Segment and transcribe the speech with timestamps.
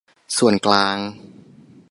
[0.37, 0.95] ส่วนกลาง